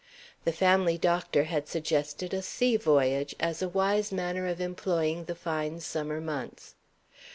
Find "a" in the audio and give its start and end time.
2.33-2.41, 3.61-3.69